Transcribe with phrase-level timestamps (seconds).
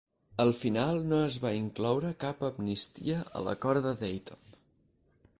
[0.43, 4.57] Al final, no es va incloure cap amnistia a l'Acord de Dayton.